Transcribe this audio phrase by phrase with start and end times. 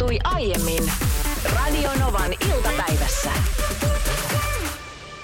[0.00, 0.92] tapahtui aiemmin
[1.54, 3.30] Radionovan iltapäivässä.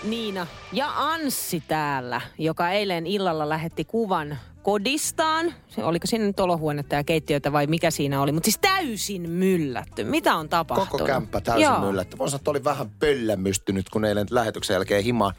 [0.05, 5.54] Niina ja Anssi täällä, joka eilen illalla lähetti kuvan kodistaan.
[5.69, 8.33] Se, oliko siinä nyt olohuonetta ja keittiötä vai mikä siinä oli?
[8.33, 10.04] Mutta siis täysin myllätty.
[10.04, 10.90] Mitä on tapahtunut?
[10.90, 11.80] Koko kämppä täysin Joo.
[11.80, 12.18] myllätty.
[12.18, 15.32] Voin sanoa, että oli vähän pöllämystynyt, kun eilen lähetyksen jälkeen himaa.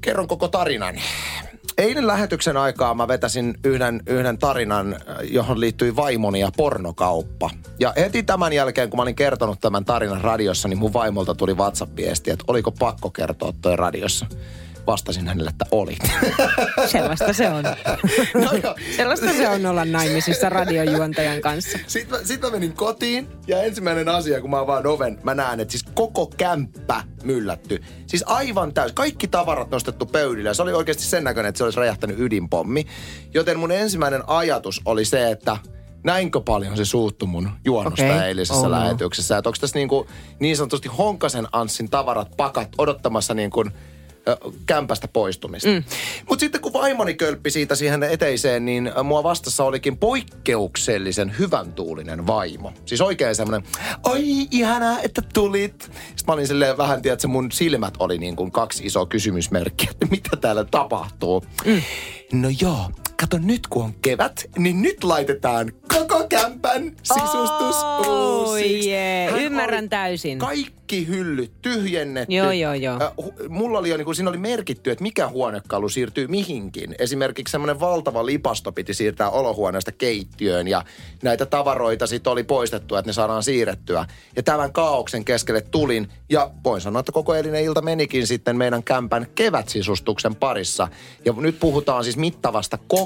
[0.00, 0.94] Kerron koko tarinan.
[1.78, 7.50] Eilen lähetyksen aikaa mä vetäsin yhden, yhden tarinan, äh, johon liittyi vaimoni ja pornokauppa.
[7.78, 11.54] Ja heti tämän jälkeen, kun mä olin kertonut tämän tarinan radiossa, niin mun vaimolta tuli
[11.54, 14.26] WhatsApp-viesti, että oliko pakko kertoa toi radiossa.
[14.86, 15.96] Vastasin hänelle, että oli.
[16.92, 17.64] Sellaista se on.
[18.44, 18.74] No joo.
[18.96, 21.78] Sellaista se on olla naimisissa radiojuontajan kanssa.
[21.86, 25.60] Sitten mä, sit mä menin kotiin ja ensimmäinen asia, kun mä avaan oven, mä näen,
[25.60, 27.82] että siis koko kämppä myllätty.
[28.06, 28.92] Siis aivan täys.
[28.92, 30.54] Kaikki tavarat nostettu pöydille.
[30.54, 32.86] Se oli oikeasti sen näköinen, että se olisi räjähtänyt ydinpommi.
[33.34, 35.56] Joten mun ensimmäinen ajatus oli se, että
[36.04, 38.28] näinkö paljon se suuttu mun juonnosta okay.
[38.28, 39.38] eilisessä Oh lähetyksessä.
[39.38, 40.08] Että onko tässä niin, kuin,
[40.40, 43.72] niin sanotusti Honkasen Anssin tavarat pakat odottamassa niin kuin,
[44.66, 45.68] kämpästä poistumista.
[45.68, 45.84] Mm.
[46.28, 52.26] Mutta sitten kun vaimoni kölppi siitä siihen eteiseen, niin mua vastassa olikin poikkeuksellisen hyvän tuulinen
[52.26, 52.72] vaimo.
[52.84, 53.70] Siis oikein semmoinen,
[54.04, 55.82] oi ihanaa, että tulit.
[55.82, 60.06] Sitten mä olin silleen vähän, tiedätkö, mun silmät oli niin kuin kaksi isoa kysymysmerkkiä, että
[60.10, 61.44] mitä täällä tapahtuu.
[61.64, 61.82] Mm.
[62.32, 68.90] No joo, kato nyt kun on kevät, niin nyt laitetaan koko kämpän sisustus Oh, uusiksi.
[69.30, 70.38] Hän Ymmärrän täysin.
[70.38, 72.34] Kaikki hyllyt tyhjennetty.
[72.34, 72.98] Joo, joo, joo.
[73.02, 76.94] Äh, hu- mulla oli jo, niin kuin, siinä oli merkitty, että mikä huonekalu siirtyy mihinkin.
[76.98, 80.84] Esimerkiksi semmoinen valtava lipasto piti siirtää olohuoneesta keittiöön ja
[81.22, 84.06] näitä tavaroita sitten oli poistettu, että ne saadaan siirrettyä.
[84.36, 88.82] Ja tämän kaauksen keskelle tulin ja voin sanoa, että koko eilinen ilta menikin sitten meidän
[88.82, 90.88] kämpän kevätsisustuksen parissa.
[91.24, 93.05] Ja nyt puhutaan siis mittavasta koko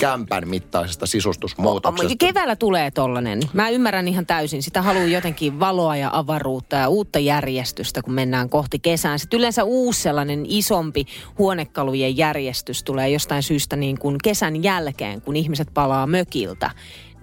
[0.00, 2.14] kämpän mittaisesta sisustusmuutoksesta.
[2.18, 3.40] Keväällä tulee tollanen.
[3.52, 4.62] Mä ymmärrän ihan täysin.
[4.62, 9.18] Sitä haluaa jotenkin valoa ja avaruutta ja uutta järjestystä, kun mennään kohti kesään.
[9.18, 11.04] Sitten yleensä uusi sellainen isompi
[11.38, 16.70] huonekalujen järjestys tulee jostain syystä niin kuin kesän jälkeen, kun ihmiset palaa mökiltä.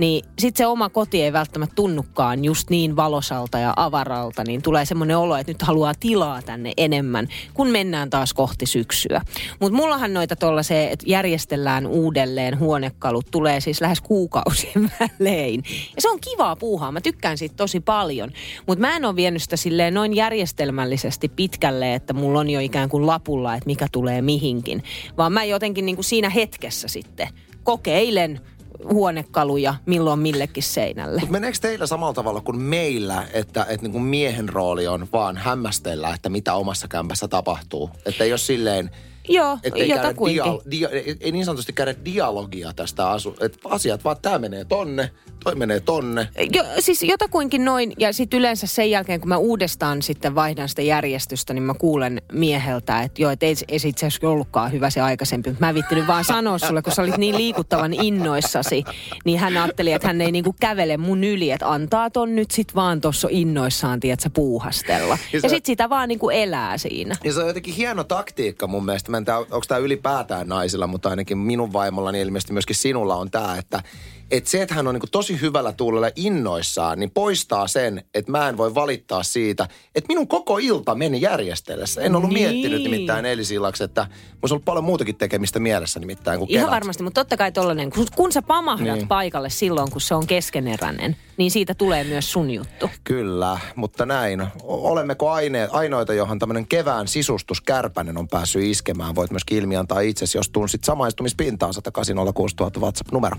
[0.01, 4.85] Niin sitten se oma koti ei välttämättä tunnukaan just niin valosalta ja avaralta, niin tulee
[4.85, 9.22] semmoinen olo, että nyt haluaa tilaa tänne enemmän, kun mennään taas kohti syksyä.
[9.59, 15.63] Mutta mullahan noita tuollaisia, että järjestellään uudelleen huonekalut, tulee siis lähes kuukausien välein.
[15.95, 18.31] Ja se on kivaa puuhaa, mä tykkään siitä tosi paljon.
[18.68, 22.89] Mutta mä en ole vienyt sitä silleen noin järjestelmällisesti pitkälle, että mulla on jo ikään
[22.89, 24.83] kuin lapulla, että mikä tulee mihinkin.
[25.18, 27.28] Vaan mä jotenkin niin kuin siinä hetkessä sitten
[27.63, 28.41] kokeilen
[28.90, 31.19] huonekaluja milloin millekin seinälle.
[31.19, 35.38] Mutta meneekö teillä samalla tavalla kuin meillä, että, että niin kuin miehen rooli on vaan
[35.38, 37.90] hämmästellä, että mitä omassa kämpässä tapahtuu?
[38.06, 38.92] Että ole silleen,
[39.30, 40.44] Joo, että ei, käydä jotakuinkin.
[40.44, 45.12] dia, dia, ei niin sanotusti käydä dialogia tästä asu, että asiat vaan tämä menee tonne,
[45.44, 46.28] toi menee tonne.
[46.53, 50.81] Jo, siis jotakuinkin noin, ja sitten yleensä sen jälkeen, kun mä uudestaan sitten vaihdan sitä
[50.81, 54.90] järjestystä, niin mä kuulen mieheltä, että joo, että ei, ei se itse asiassa ollutkaan hyvä
[54.90, 55.50] se aikaisempi.
[55.50, 58.84] Mutta mä en vittinyt vaan sanoa sulle, kun sä olit niin liikuttavan innoissasi,
[59.25, 62.75] niin hän ajatteli, että hän ei niinku kävele mun yli, että antaa ton nyt sit
[62.75, 65.18] vaan tuossa innoissaan, tiedätkö, puuhastella.
[65.34, 67.16] Ja Ja sä- sit sitä vaan niinku elää siinä.
[67.24, 69.12] Ja se on jotenkin hieno taktiikka mun mielestä.
[69.12, 73.31] Mä en tiedä, onko tämä ylipäätään naisilla, mutta ainakin minun vaimollani ilmeisesti myöskin sinulla on
[73.31, 73.84] tämä, että
[74.31, 78.50] että se, että hän on niin tosi hyvällä tuulella innoissaan, niin poistaa sen, että mä
[78.50, 82.02] en voi valittaa siitä, että minun koko ilta meni järjestellessä.
[82.02, 82.50] En ollut Niin.
[82.50, 86.72] miettinyt nimittäin eilisillaksi, että mulla on ollut paljon muutakin tekemistä mielessä nimittäin kuin Ihan kevät.
[86.75, 89.08] varmasti, mutta totta kai tollanen, kun, kun sä pamahdat niin.
[89.08, 92.90] paikalle silloin, kun se on keskeneräinen, niin siitä tulee myös sun juttu.
[93.03, 94.47] Kyllä, mutta näin.
[94.63, 99.16] Olemmeko aine, ainoita, johon tämmöinen kevään sisustuskärpänen on päässyt iskemään?
[99.16, 103.38] Voit myöskin ilmiantaa itsesi, jos tunsit samaistumispintaa 108 06000 WhatsApp-numero.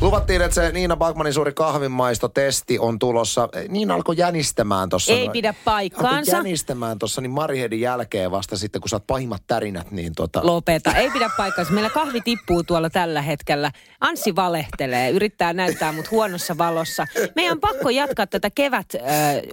[0.00, 3.48] Luvattiin, että se Niina Bagmanin suuri kahvinmaistotesti on tulossa.
[3.68, 5.12] Niina alkoi jänistämään tuossa.
[5.12, 6.36] Ei pidä paikkaansa.
[6.36, 10.40] Alkoi jänistämään tuossa niin Marihedin jälkeen vasta sitten, kun saat pahimmat tärinät, niin tota...
[10.42, 10.94] Lopeta.
[10.94, 11.72] Ei pidä paikkaansa.
[11.72, 13.72] Meillä kahvi tippuu tuolla tällä hetkellä.
[14.00, 17.06] Anssi valehtelee, yrittää näyttää mut huonossa valossa.
[17.36, 19.02] Meidän on pakko jatkaa tätä kevät äh,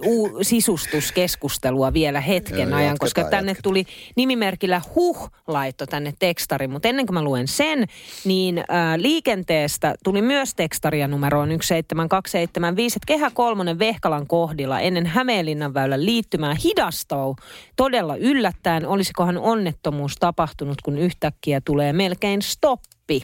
[0.06, 3.62] uu, sisustuskeskustelua vielä hetken Joo, ajan, koska jatketaan, tänne jatketaan.
[3.62, 3.84] tuli
[4.16, 6.68] nimimerkillä huh laitto tänne tekstari.
[6.68, 7.86] Mutta ennen kuin mä luen sen,
[8.24, 8.64] niin äh,
[8.96, 16.56] liikenteestä tuli myös tekstaria numeroon 17275, että Kehä Kolmonen Vehkalan kohdilla ennen Hämeenlinnan väylän liittymää
[16.64, 17.36] hidastuu
[17.76, 18.86] todella yllättäen.
[18.86, 23.22] Olisikohan onnettomuus tapahtunut, kun yhtäkkiä tulee melkein stoppi?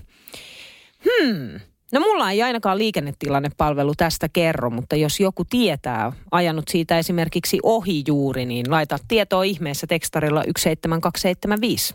[1.04, 1.60] Hmm.
[1.92, 8.02] No mulla ei ainakaan liikennetilannepalvelu tästä kerro, mutta jos joku tietää, ajanut siitä esimerkiksi ohi
[8.06, 11.94] juuri, niin laita tietoa ihmeessä tekstarilla 17275.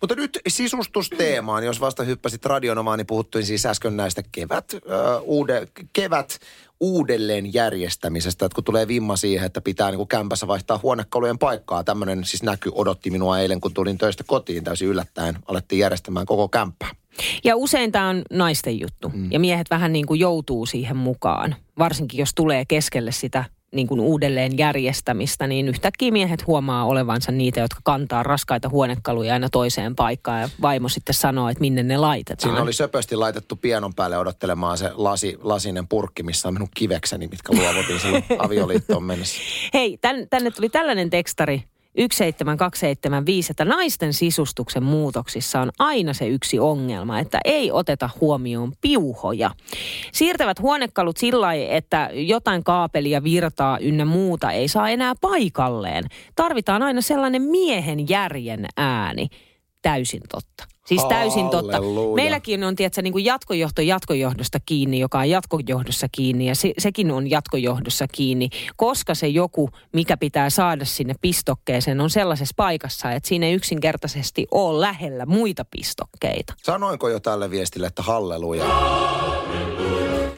[0.00, 4.80] Mutta nyt sisustusteemaan, jos vasta hyppäsit radionomaan, niin puhuttiin siis äsken näistä kevät, äh,
[5.22, 6.38] uude, kevät
[6.80, 11.84] uudelleen järjestämisestä, että kun tulee vimma siihen, että pitää niin kuin kämpässä vaihtaa huonekalujen paikkaa.
[11.84, 15.38] Tämmöinen siis näky odotti minua eilen, kun tulin töistä kotiin täysin yllättäen.
[15.46, 16.90] Alettiin järjestämään koko kämppää.
[17.44, 19.08] Ja usein tämä on naisten juttu.
[19.08, 19.32] Mm.
[19.32, 21.56] Ja miehet vähän niin kuin joutuu siihen mukaan.
[21.78, 23.44] Varsinkin jos tulee keskelle sitä
[23.74, 29.48] niin kuin uudelleen järjestämistä, niin yhtäkkiä miehet huomaa olevansa niitä, jotka kantaa raskaita huonekaluja aina
[29.48, 32.50] toiseen paikkaan ja vaimo sitten sanoo, että minne ne laitetaan.
[32.50, 37.28] Siinä oli söpösti laitettu pienon päälle odottelemaan se lasi, lasinen purkki, missä on minun kivekseni,
[37.28, 39.42] mitkä luovutin silloin avioliittoon mennessä.
[39.74, 41.64] Hei, tän, tänne tuli tällainen tekstari
[41.96, 49.50] 17275, että naisten sisustuksen muutoksissa on aina se yksi ongelma, että ei oteta huomioon piuhoja.
[50.12, 56.04] Siirtävät huonekalut sillä lailla, että jotain kaapelia, virtaa ynnä muuta ei saa enää paikalleen.
[56.36, 59.28] Tarvitaan aina sellainen miehen järjen ääni.
[59.82, 60.64] Täysin totta.
[60.90, 61.72] Siis täysin totta.
[61.72, 62.22] Halleluja.
[62.22, 67.10] Meilläkin on, tiedätkö, niin kuin jatkojohto jatkojohdosta kiinni, joka on jatkojohdossa kiinni ja se, sekin
[67.10, 73.28] on jatkojohdossa kiinni, koska se joku, mikä pitää saada sinne pistokkeeseen, on sellaisessa paikassa, että
[73.28, 76.54] siinä ei yksinkertaisesti ole lähellä muita pistokkeita.
[76.62, 78.64] Sanoinko jo tälle viestille, että halleluja?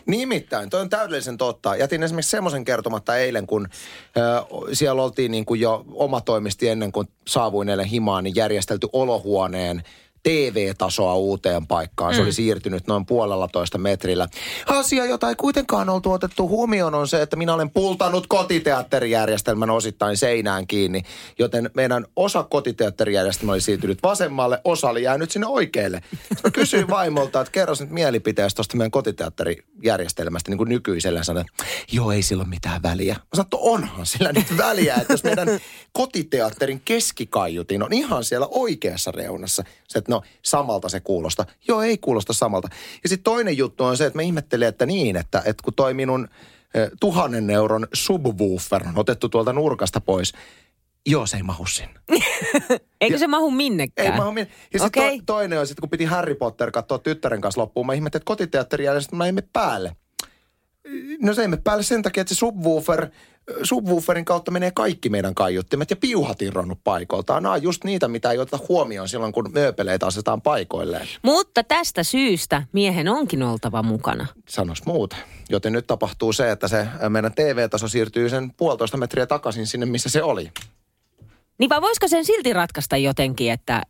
[0.06, 1.76] Nimittäin, toi on täydellisen totta.
[1.76, 3.68] Jätin esimerkiksi semmoisen kertomatta eilen, kun
[4.16, 9.82] ö, siellä oltiin niin kuin jo omatoimisti ennen kuin saavuin eilen himaan, niin järjestelty olohuoneen
[10.22, 12.14] TV-tasoa uuteen paikkaan.
[12.14, 12.24] Se Mm.
[12.24, 14.28] oli siirtynyt noin puolella toista metrillä.
[14.66, 20.16] Asia, jota ei kuitenkaan oltu otettu huomioon, on se, että minä olen pultanut kotiteatterijärjestelmän osittain
[20.16, 21.02] seinään kiinni.
[21.38, 26.02] Joten meidän osa kotiteatterijärjestelmä oli siirtynyt vasemmalle, osa oli jäänyt sinne oikealle.
[26.18, 31.24] Sitten Mä kysyin vaimolta, että kerro nyt mielipiteestä tuosta meidän kotiteatterijärjestelmästä niin kuin nykyisellä.
[31.24, 33.14] Sanoin, että joo, ei sillä ole mitään väliä.
[33.14, 35.48] Mä sanoin, että onhan sillä nyt väliä, että jos meidän
[35.92, 39.64] kotiteatterin keskikaiutin on ihan siellä oikeassa reunassa.
[39.88, 41.46] Se, että no samalta se kuulostaa.
[41.68, 42.68] Joo, ei kuulosta samalta.
[43.02, 45.94] Ja sitten toinen juttu on se, että mä ihmettelin, että niin, että, että kun toi
[45.94, 46.28] minun
[46.74, 50.32] eh, tuhannen euron subwoofer on otettu tuolta nurkasta pois.
[51.06, 52.00] Joo, se ei mahu sinne.
[53.00, 54.12] Eikö Ja- se mahu minnekään?
[54.12, 54.50] Ei mahu minne.
[54.72, 55.18] Ja sitten Okei.
[55.18, 58.26] to, toinen on, sit, kun piti Harry Potter katsoa tyttären kanssa loppuun, mä ihmettelin, että
[58.26, 59.96] kotiteatterijärjestelmä ei mene päälle.
[61.20, 63.06] No se ei mene päälle sen takia, että se subwoofer,
[63.62, 67.42] subwooferin kautta menee kaikki meidän kaiuttimet ja piuhat irronnut paikoiltaan.
[67.42, 71.08] Nämä on just niitä, mitä ei oteta huomioon silloin, kun mööpeleitä asetetaan paikoilleen.
[71.22, 74.26] Mutta tästä syystä miehen onkin oltava mukana.
[74.48, 75.16] Sanos muuta.
[75.48, 80.08] Joten nyt tapahtuu se, että se meidän TV-taso siirtyy sen puolitoista metriä takaisin sinne, missä
[80.08, 80.50] se oli.
[81.58, 83.82] Niin vai voisiko sen silti ratkaista jotenkin, että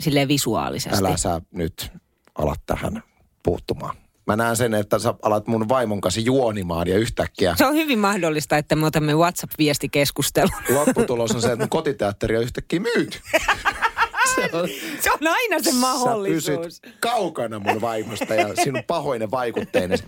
[0.00, 0.98] silleen visuaalisesti?
[0.98, 1.92] Älä sä nyt
[2.34, 3.02] alat tähän
[3.42, 3.96] puuttumaan.
[4.26, 7.98] Mä näen sen, että sä alat mun vaimon kanssa juonimaan ja yhtäkkiä Se on hyvin
[7.98, 10.50] mahdollista, että me otamme WhatsApp-viestikeskustelun.
[10.86, 13.18] lopputulos on se, että mun kotiteatteri on yhtäkkiä myyty.
[14.34, 14.68] Se on,
[15.00, 16.66] Se on aina se sä mahdollisuus.
[16.66, 19.98] pysyt kaukana mun vaimosta ja sinun pahoinen vaikutteinen.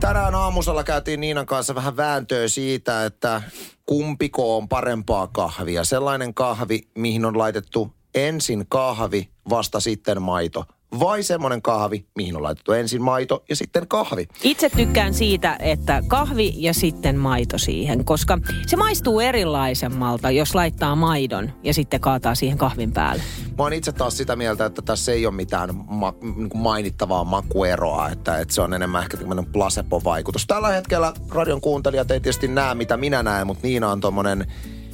[0.00, 3.42] Tänään aamusella käytiin Niinan kanssa vähän vääntöä siitä, että
[3.86, 5.84] kumpiko on parempaa kahvia.
[5.84, 10.64] Sellainen kahvi, mihin on laitettu ensin kahvi, vasta sitten maito.
[11.00, 14.28] Vai semmoinen kahvi, mihin on laitettu ensin maito ja sitten kahvi.
[14.42, 20.96] Itse tykkään siitä, että kahvi ja sitten maito siihen, koska se maistuu erilaisemmalta, jos laittaa
[20.96, 23.22] maidon ja sitten kaataa siihen kahvin päälle.
[23.58, 27.24] Mä oon itse taas sitä mieltä, että tässä ei ole mitään ma- niin kuin mainittavaa
[27.24, 30.46] makueroa, että, että se on enemmän ehkä tämmöinen placebo-vaikutus.
[30.46, 34.46] Tällä hetkellä radion kuuntelijat ei tietysti näe, mitä minä näen, mutta Niina on tommonen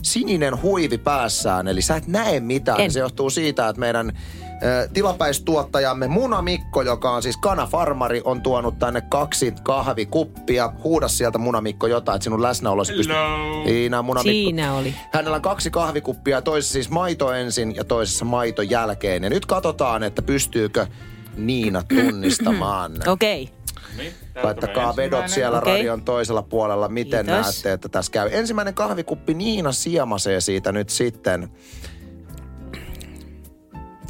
[0.04, 2.80] sininen huivi päässään, eli sä et näe mitään.
[2.80, 2.90] En.
[2.90, 4.12] Se johtuu siitä, että meidän
[4.92, 10.72] tilapäistuottajamme Muna Mikko, joka on siis kanafarmari, on tuonut tänne kaksi kahvikuppia.
[10.84, 13.16] Huuda sieltä Muna Mikko jotain, että sinun läsnäolosi pystyy...
[13.64, 14.30] Siinä Muna Mikko.
[14.30, 14.94] Siinä oli.
[15.12, 19.24] Hänellä on kaksi kahvikuppia, toisessa siis maito ensin ja toisessa maito jälkeen.
[19.24, 20.86] Ja nyt katsotaan, että pystyykö
[21.36, 22.92] Niina tunnistamaan.
[23.06, 23.42] Okei.
[23.42, 23.63] Okay.
[24.42, 25.74] Laittakaa vedot siellä Okei.
[25.76, 27.44] radion toisella puolella, miten Kiitos.
[27.44, 28.28] näette, että tässä käy.
[28.32, 31.48] Ensimmäinen kahvikuppi Niina siemasee siitä nyt sitten.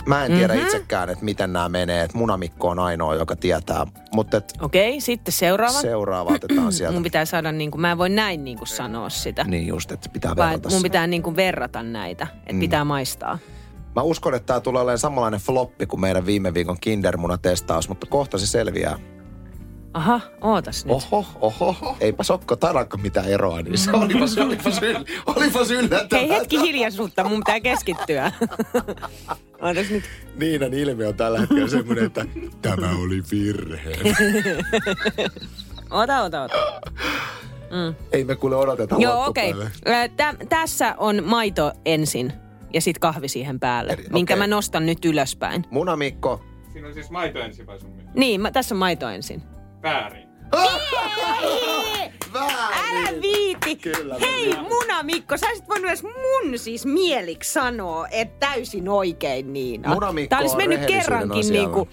[0.07, 0.67] Mä en tiedä mm-hmm.
[0.67, 2.03] itsekään, että miten nämä menee.
[2.05, 3.87] Että Munamikko on ainoa, joka tietää.
[4.13, 5.81] Mutta et Okei, okay, sitten seuraava.
[5.81, 6.93] seuraava otetaan sieltä.
[6.95, 9.45] Mun pitää saada, niin kuin, mä en voi näin niin kuin sanoa sitä.
[9.45, 12.61] Niin just, että pitää Vaan verrata mun pitää niin kuin verrata näitä, että Mm.
[12.61, 13.39] pitää maistaa.
[13.97, 18.39] Mä uskon, että tämä tulee olemaan samanlainen floppi kuin meidän viime viikon Kindermuna-testaus, mutta kohta
[18.39, 18.99] se selviää.
[19.95, 20.95] Aha, ootas nyt.
[20.95, 24.81] Oho, oho, eipä sokko tarakka mitään eroa, niin se olipas, olipas,
[25.27, 26.27] olipas yllättävää.
[26.27, 28.33] Hei, hetki hiljaisuutta, mun pitää keskittyä.
[29.63, 30.05] ootas nyt.
[30.37, 32.27] Niinan ilme on tällä hetkellä semmoinen, että
[32.63, 33.97] tämä oli virhe.
[35.91, 36.81] Ota, ota, ota.
[38.13, 39.51] Ei me kuule odoteta Joo, okei.
[39.53, 40.47] Okay.
[40.49, 42.33] Tässä on maito ensin
[42.73, 44.39] ja sitten kahvi siihen päälle, Eri- minkä okei.
[44.39, 45.65] mä nostan nyt ylöspäin.
[45.71, 46.41] Munamikko,
[46.73, 48.13] Siinä on siis maito ensin vai sun mielestä?
[48.15, 49.43] Niin, mä, tässä on maito ensin.
[49.85, 50.29] Väärin.
[50.55, 50.81] Älä
[52.33, 53.23] Väärin.
[53.23, 53.77] viiti.
[53.77, 54.69] Kyllä, Hei, meni.
[54.69, 59.95] Muna Mikko, sä olisit voinut edes mun siis mieliksi sanoa, että täysin oikein Niina.
[59.95, 61.87] Muna Mikko Tää olisi mennyt kerrankin asialla.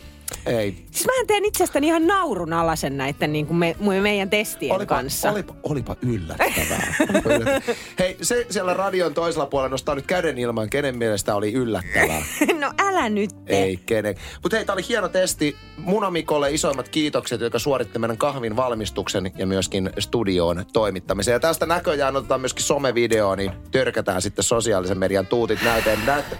[0.45, 0.85] Ei.
[0.91, 5.31] Siis mä teen itsestäni ihan naurun alasen näiden niinku me, me- meidän testien Olipa, kanssa.
[5.31, 6.95] olipa, olipa yllättävää.
[7.13, 7.75] Olipa yllättävää.
[7.99, 12.21] Hei, se siellä radion toisella puolella nostaa nyt käden ilman, kenen mielestä oli yllättävää.
[12.59, 13.29] no älä nyt.
[13.47, 14.15] Ei kenen.
[14.43, 15.55] Mutta hei, tämä oli hieno testi.
[15.77, 21.31] Munamikolle isoimmat kiitokset, joka suoritti meidän kahvin valmistuksen ja myöskin studioon toimittamisen.
[21.31, 26.37] Ja tästä näköjään otetaan myöskin somevideo, niin törkätään sitten sosiaalisen median tuutit näyteen, näytte,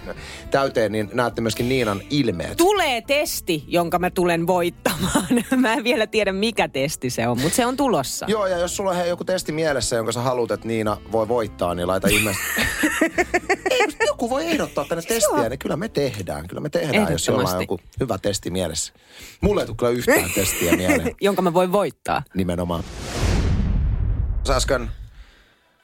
[0.50, 2.56] täyteen, niin näette myöskin Niinan ilmeet.
[2.56, 5.26] Tulee testi, jonka mä tulen voittamaan.
[5.56, 8.26] mä en vielä tiedä, mikä testi se on, mutta se on tulossa.
[8.28, 11.28] Joo, ja jos sulla on hei, joku testi mielessä, jonka sä haluat, että Niina voi
[11.28, 12.42] voittaa, niin laita ihmeessä.
[13.86, 16.48] Jos joku voi ehdottaa tänne testiä, niin kyllä me tehdään.
[16.48, 18.92] Kyllä me tehdään, jos jollain on joku hyvä testi mielessä.
[19.40, 21.14] Mulle ei tule kyllä yhtään testiä mieleen.
[21.20, 22.22] jonka mä voin voittaa.
[22.34, 22.84] Nimenomaan.
[24.34, 24.90] Tuossa Äsken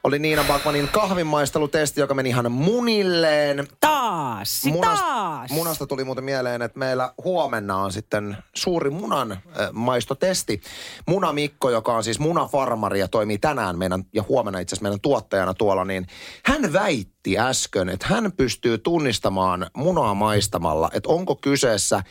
[0.05, 3.67] oli Niina Bakmanin kahvinmaistelutesti, joka meni ihan munilleen.
[3.81, 5.51] Taas, taas.
[5.51, 9.39] munasta tuli muuten mieleen, että meillä huomenna on sitten suuri munan äh,
[9.73, 10.61] maistotesti.
[11.07, 15.01] Muna Mikko, joka on siis munafarmari ja toimii tänään meidän, ja huomenna itse asiassa meidän
[15.01, 16.07] tuottajana tuolla, niin
[16.45, 22.03] hän väitti äsken, että hän pystyy tunnistamaan munaa maistamalla, että onko kyseessä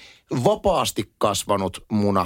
[0.44, 2.26] vapaasti kasvanut muna,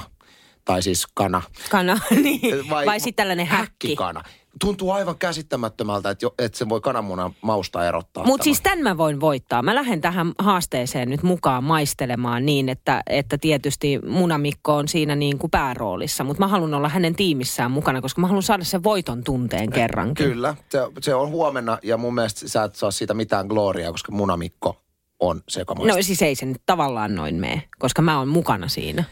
[0.65, 1.41] tai siis kana.
[1.69, 2.69] Kana, niin.
[2.69, 3.87] Vai, vai sitten tällainen häkki.
[3.87, 4.23] Häkkikana.
[4.59, 8.25] Tuntuu aivan käsittämättömältä, että, jo, että se voi kananmunan mausta erottaa.
[8.25, 9.61] Mutta siis tämän mä voin voittaa.
[9.61, 15.37] Mä lähden tähän haasteeseen nyt mukaan maistelemaan niin, että, että tietysti Munamikko on siinä niin
[15.37, 16.23] kuin pääroolissa.
[16.23, 20.25] Mutta mä haluan olla hänen tiimissään mukana, koska mä haluan saada sen voiton tunteen kerrankin.
[20.25, 24.11] Kyllä, se, se on huomenna ja mun mielestä sä et saa siitä mitään gloriaa, koska
[24.11, 24.81] munamikko
[25.19, 25.97] on sekamaista.
[25.97, 29.03] No siis ei se nyt tavallaan noin mene, koska mä oon mukana siinä.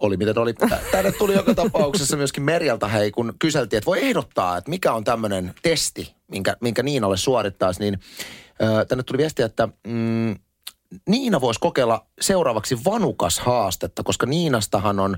[0.00, 0.54] Oli miten oli.
[0.54, 4.92] Tä- Tänne tuli joka tapauksessa myöskin Merjalta, hei, kun kyseltiin, että voi ehdottaa, että mikä
[4.92, 7.98] on tämmöinen testi, minkä, minkä Niinalle suorittaisi, niin
[8.62, 10.36] ö, tänne tuli viestiä, että mm,
[11.08, 15.16] Niina voisi kokeilla seuraavaksi vanukas haastetta, koska Niinastahan on,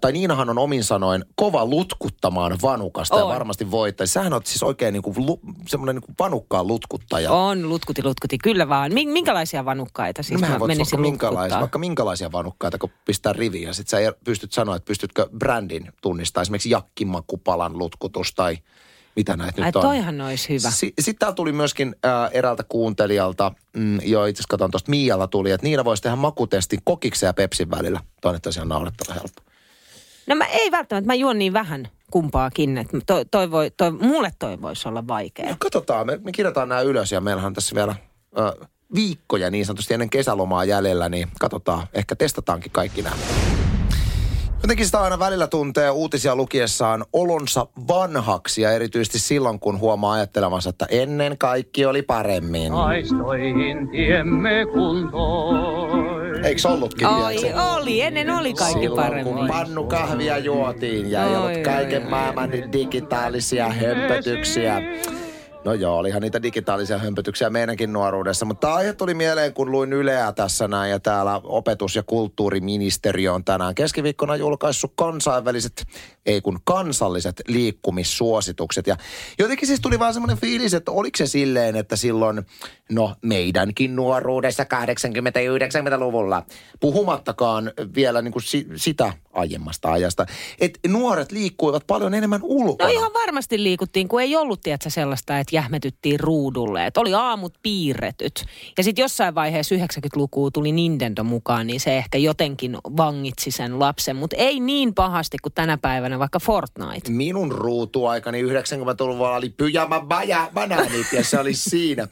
[0.00, 3.34] tai Niinahan on omin sanoin kova lutkuttamaan vanukasta ja On.
[3.34, 4.12] varmasti voittaisi.
[4.12, 5.14] Sähän on siis oikein niin kuin,
[5.68, 7.32] semmoinen niin kuin vanukkaan lutkuttaja.
[7.32, 8.92] On, lutkuti, lutkuti, kyllä vaan.
[8.92, 13.32] Min- Minkälaisia vanukkaita siis No mä voit menisin vaikka minkälaisia, vaikka minkälaisia vanukkaita, kun pistää
[13.32, 13.66] riviin.
[13.66, 16.42] Ja sit sä pystyt sanoa, että pystytkö brändin tunnistaa.
[16.42, 18.58] Esimerkiksi jakkimakupalan lutkutus tai
[19.20, 19.82] mitä näitä Ai nyt on.
[19.82, 20.70] toihan olisi hyvä.
[20.70, 25.50] Sitten täällä tuli myöskin äh, eräältä kuuntelijalta, mm, jo itse asiassa katson tuosta Miialta tuli,
[25.50, 28.00] että Niina voisi tehdä makutestin kokiksen ja Pepsin välillä.
[28.20, 29.42] Toi on tosiaan naurettava helppo.
[30.26, 34.32] No mä ei välttämättä, mä juon niin vähän kumpaakin, että toi, toi voi, toi, mulle
[34.38, 35.48] toi voisi olla vaikea.
[35.48, 37.94] No katsotaan, me, me kirjataan nämä ylös ja meillähän on tässä vielä
[38.38, 43.16] äh, viikkoja niin sanotusti ennen kesälomaa jäljellä, niin katsotaan, ehkä testataankin kaikki nämä.
[44.62, 50.70] Jotenkin sitä aina välillä tuntee uutisia lukiessaan olonsa vanhaksi ja erityisesti silloin, kun huomaa ajattelevansa,
[50.70, 52.72] että ennen kaikki oli paremmin.
[52.72, 56.44] Aistoihin tiemme kuntoon.
[56.44, 57.54] Eikö ollutkin Oli, vielä se?
[57.76, 59.34] oli, ennen oli kaikki Silloin, paremmin.
[59.34, 64.82] kun pannukahvia juotiin ja ei Oi, ollut kaiken oi, maailman digitaalisia hömpötyksiä.
[65.64, 69.92] No joo, olihan niitä digitaalisia hömpötyksiä meidänkin nuoruudessa, mutta tämä aihe tuli mieleen, kun luin
[69.92, 75.86] Yleä tässä näin ja täällä opetus- ja kulttuuriministeriö on tänään keskiviikkona julkaissut kansainväliset,
[76.26, 78.86] ei kun kansalliset liikkumissuositukset.
[78.86, 78.96] Ja
[79.38, 82.42] jotenkin siis tuli vaan semmoinen fiilis, että oliko se silleen, että silloin,
[82.90, 86.42] no meidänkin nuoruudessa 80-90-luvulla,
[86.80, 90.26] puhumattakaan vielä niin kuin si- sitä aiemmasta ajasta,
[90.60, 92.88] että nuoret liikkuivat paljon enemmän ulkona.
[92.88, 96.86] No ihan varmasti liikuttiin, kun ei ollut, tiedätkö, sellaista, että jähmetyttiin ruudulle.
[96.86, 98.44] Että oli aamut piirretyt.
[98.78, 104.16] Ja sitten jossain vaiheessa 90-lukua tuli Nintendo mukaan, niin se ehkä jotenkin vangitsi sen lapsen.
[104.16, 107.10] Mutta ei niin pahasti kuin tänä päivänä vaikka Fortnite.
[107.10, 112.08] Minun ruutuaikani 90-luvulla oli pyjama baja banaanit ja se oli siinä.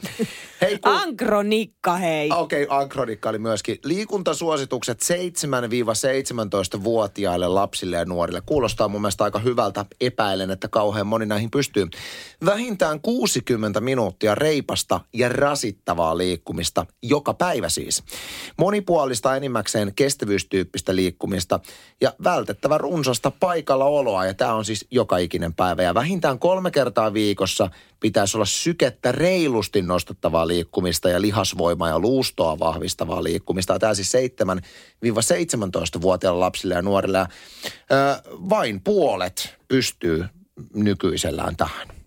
[0.61, 0.93] Hei, kun...
[0.93, 2.31] Ankronikka, hei.
[2.33, 3.79] Okei, okay, Ankronikka oli myöskin.
[3.85, 8.43] Liikuntasuositukset 7-17-vuotiaille lapsille ja nuorille.
[8.47, 9.85] Kuulostaa mun mielestä aika hyvältä.
[10.01, 11.87] Epäilen, että kauhean moni näihin pystyy.
[12.45, 13.01] Vähintään
[13.35, 18.03] 60 minuuttia reipasta ja rasittavaa liikkumista joka päivä siis.
[18.59, 21.61] Monipuolista enimmäkseen kestävyystyyppistä liikkumista
[22.01, 24.27] ja vältettävä runsasta paikallaoloa.
[24.27, 25.83] Ja tämä on siis joka ikinen päivä.
[25.83, 27.71] Ja vähintään kolme kertaa viikossa
[28.01, 33.79] pitäisi olla sykettä reilusti nostettavaa liikkumista ja lihasvoimaa ja luustoa vahvistavaa liikkumista.
[33.79, 37.19] Tämä siis 7-17-vuotiaille lapsille ja nuorille.
[37.19, 37.27] Ja,
[37.93, 40.25] ö, vain puolet pystyy
[40.75, 41.98] nykyisellään tähän.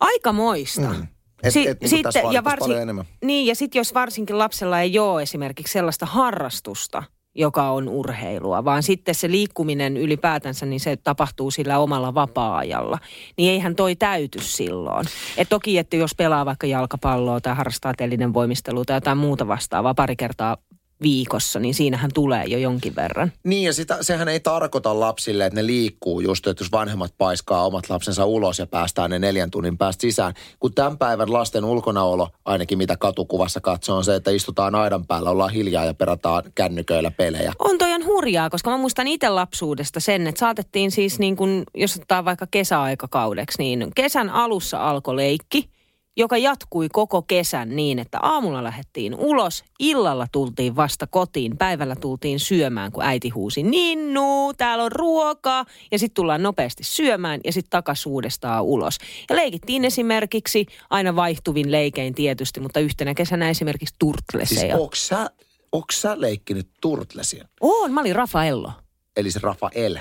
[0.00, 0.80] Aika moista.
[0.80, 1.06] Mm.
[1.42, 3.04] Et- et niinku tässä vaadittaisiin paljon enemmän.
[3.24, 7.02] niin, ja sitten jos varsinkin lapsella ei ole esimerkiksi sellaista harrastusta,
[7.34, 12.98] joka on urheilua, vaan sitten se liikkuminen ylipäätänsä, niin se tapahtuu sillä omalla vapaa-ajalla.
[13.36, 15.06] Niin eihän toi täyty silloin.
[15.36, 19.94] Et toki, että jos pelaa vaikka jalkapalloa tai harrastaa telinen voimistelua tai jotain muuta vastaavaa
[19.94, 20.56] pari kertaa
[21.02, 23.32] viikossa, niin siinähän tulee jo jonkin verran.
[23.44, 27.66] Niin ja sitä, sehän ei tarkoita lapsille, että ne liikkuu just, että jos vanhemmat paiskaa
[27.66, 30.34] omat lapsensa ulos ja päästään ne neljän tunnin päästä sisään.
[30.60, 35.30] Kun tämän päivän lasten ulkonaolo, ainakin mitä katukuvassa katsoo, on se, että istutaan aidan päällä,
[35.30, 37.52] ollaan hiljaa ja perataan kännyköillä pelejä.
[37.58, 41.62] On toi on hurjaa, koska mä muistan itse lapsuudesta sen, että saatettiin siis niin kuin,
[41.74, 45.68] jos ottaa vaikka kesäaikakaudeksi, niin kesän alussa alkoi leikki–
[46.18, 52.40] joka jatkui koko kesän niin, että aamulla lähdettiin ulos, illalla tultiin vasta kotiin, päivällä tultiin
[52.40, 57.70] syömään, kun äiti huusi, Ninnu, täällä on ruoka, ja sitten tullaan nopeasti syömään ja sitten
[57.70, 58.98] takas uudestaan ulos.
[59.30, 64.60] Ja leikittiin esimerkiksi, aina vaihtuvin leikein tietysti, mutta yhtenä kesänä esimerkiksi turtleseja.
[64.60, 65.30] Siis onko sä,
[65.72, 67.48] onks sä leikkinyt turtlesia?
[67.60, 68.72] Oon, mä olin Rafaello.
[69.16, 69.98] Eli se Rafael.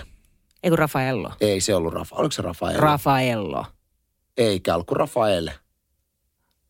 [0.63, 1.31] Ei kun Rafaello.
[1.41, 2.15] Ei se ollut Rafa.
[2.15, 2.79] Oliko se Rafael?
[2.79, 3.65] Rafaello.
[4.37, 5.49] Eikä ollut kuin Rafael.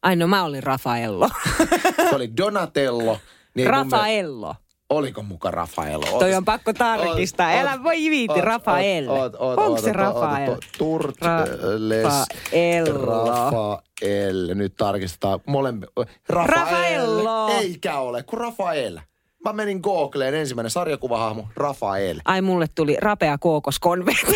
[0.08, 1.30] Ai no mä olin Rafaello.
[2.10, 3.18] Se oli Donatello.
[3.56, 4.56] Niin mun mielestä- Rafaello.
[4.90, 6.20] Oliko muka Rafaello?
[6.20, 7.52] Toi on pakko tarkistaa.
[7.52, 9.08] Oot- Älä voi viiti, oot- Rafael.
[9.08, 10.54] oot- oot- Onko se oot- Rafael?
[10.54, 12.04] oot- Turtles.
[12.04, 13.26] Rafaello.
[13.52, 14.56] Rafael.
[14.56, 15.88] Nyt tarkistetaan molempi.
[16.30, 16.60] Rafael.
[16.60, 17.50] Rafaello.
[17.62, 19.00] Eikä ole, kun Rafael.
[19.46, 22.20] Mä menin Googleen ensimmäinen sarjakuvahahmo, Rafael.
[22.26, 24.36] Ai mulle tuli rapea kookoskonvetti.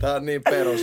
[0.00, 0.80] Tää on niin perus.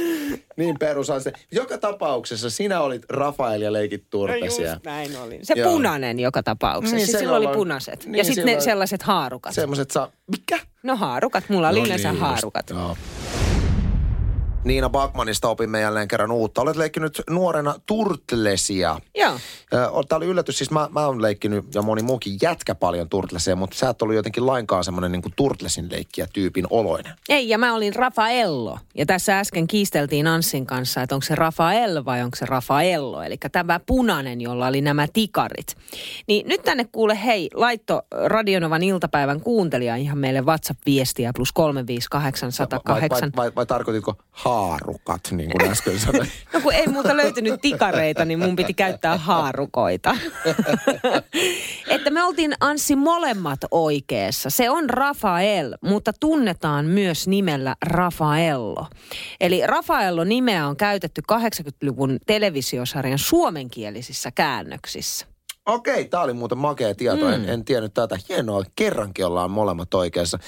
[0.58, 1.34] Niin perus on se.
[1.52, 4.80] Joka tapauksessa sinä olit Rafael ja leikit turpesia.
[4.86, 5.46] näin olin.
[5.46, 5.72] Se Joo.
[5.72, 6.96] punainen joka tapauksessa.
[6.96, 8.06] Niin, siis silloin oli punaiset.
[8.06, 9.54] niin, ja sitten ne sellaiset haarukat.
[9.54, 10.12] Semmoset saa...
[10.32, 10.60] Mikä?
[10.84, 12.70] No haarukat, mulla oli No yleensä niin, haarukat.
[12.70, 12.98] Just, joo.
[14.68, 16.62] Niina Bakmanista opimme jälleen kerran uutta.
[16.62, 19.00] Olet leikkinyt nuorena turtlesia.
[19.16, 19.40] Joo.
[20.08, 23.78] Tämä oli yllätys, siis mä, mä oon leikkinyt ja moni muukin jätkä paljon turtlesia, mutta
[23.78, 27.14] sä et ollut jotenkin lainkaan semmoinen niin turtlesin leikkiä tyypin oloinen.
[27.30, 28.80] Ei, ja mä olin Rafaello.
[28.96, 33.22] Ja tässä äsken kiisteltiin Anssin kanssa, että onko se Rafael vai onko se Rafaello.
[33.22, 35.76] Eli tämä punainen, jolla oli nämä tikarit.
[36.28, 42.68] Niin nyt tänne kuule, hei, laitto Radionovan iltapäivän kuuntelija ihan meille WhatsApp-viestiä plus 358 Vai,
[42.68, 43.32] vai, 108.
[43.36, 44.16] vai, vai tarkoititko
[44.58, 46.32] haarukat, niin kuin äsken sanoin?
[46.54, 50.18] No kun ei muuta löytynyt tikareita, niin mun piti käyttää haarukoita.
[51.96, 54.50] että me oltiin Anssi molemmat oikeassa.
[54.50, 58.88] Se on Rafael, mutta tunnetaan myös nimellä Rafaello.
[59.40, 65.37] Eli Rafaello nimeä on käytetty 80-luvun televisiosarjan suomenkielisissä käännöksissä.
[65.68, 67.26] Okei, tämä oli muuten makea tieto.
[67.26, 67.34] Mm.
[67.34, 68.18] En, en tiennyt tätä.
[68.30, 70.40] Hienoa, kerrankin ollaan molemmat oikeassa.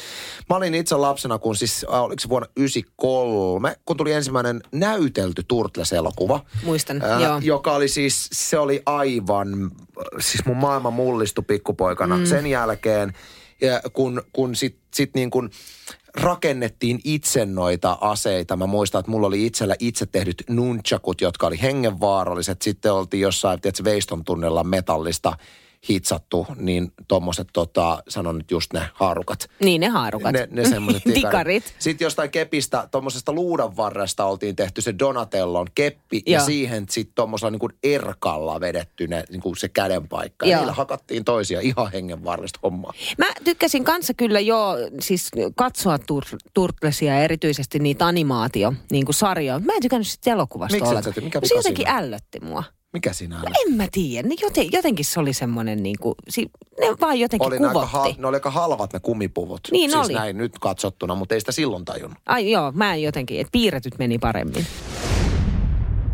[0.49, 5.43] Mä olin itse lapsena, kun siis, äh, oliko se vuonna 93, kun tuli ensimmäinen näytelty
[5.47, 6.39] Turtles-elokuva.
[6.63, 7.39] Muistan, Äh, joo.
[7.41, 9.71] Joka oli siis, se oli aivan,
[10.19, 12.17] siis mun maailma mullistui pikkupoikana.
[12.17, 12.25] Mm.
[12.25, 13.13] Sen jälkeen,
[13.61, 15.49] ja kun, kun sit, sit niin kun
[16.21, 18.57] rakennettiin itse noita aseita.
[18.57, 22.61] Mä muistan, että mulla oli itsellä itse tehdyt nunchakut, jotka oli hengenvaaralliset.
[22.61, 25.33] Sitten oltiin jossain, tiedätkö, Veiston tunnella metallista
[25.89, 29.49] hitsattu, niin tommoset, tota, sanon nyt just ne haarukat.
[29.63, 30.33] Niin ne haarukat.
[30.33, 31.73] Ne, ne semmoiset tikarit.
[31.79, 36.45] Sitten jostain kepistä, tuommoisesta luudan varresta oltiin tehty se Donatellon keppi ja Joo.
[36.45, 40.45] siihen sitten tuommoisella niin kuin erkalla vedetty ne, niin kuin se kädenpaikka.
[40.45, 40.59] Ja Joo.
[40.59, 42.93] niillä hakattiin toisia ihan hengenvaarallista hommaa.
[43.17, 49.15] Mä tykkäsin kanssa kyllä jo siis katsoa tur- Turtlesia ja erityisesti niitä animaatio niin kuin
[49.15, 49.59] sarjoja.
[49.59, 51.15] Mä en tykännyt sitä elokuvasta Miksi ollenkaan.
[51.15, 52.63] ty- mikä No se jotenkin ällötti mua.
[52.93, 53.43] Mikä siinä on?
[53.67, 54.27] En mä tiedä.
[54.27, 57.79] Ne joten, jotenkin se oli semmoinen niin kuin, si, ne vaan jotenkin Oli ne, aika
[57.79, 57.97] kuvotti.
[57.97, 59.61] hal, ne oli aika halvat ne kumipuvut.
[59.71, 60.13] Niin siis oli.
[60.13, 62.19] näin nyt katsottuna, mutta ei sitä silloin tajunnut.
[62.25, 64.65] Ai joo, mä en jotenkin, että piirretyt meni paremmin.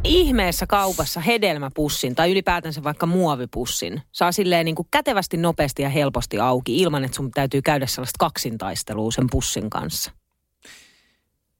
[0.03, 6.39] Ihmeessä kaupassa hedelmäpussin tai ylipäätänsä vaikka muovipussin saa silleen niin kuin kätevästi, nopeasti ja helposti
[6.39, 10.11] auki ilman, että sun täytyy käydä sellaista kaksintaistelua sen pussin kanssa.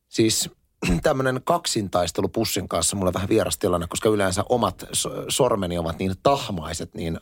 [0.09, 0.49] Siis
[1.03, 2.95] tämmöinen kaksintaistelu pussin kanssa.
[2.95, 7.19] Mulle vähän vieras tilanne, koska yleensä omat so- sormeni ovat niin tahmaiset, niin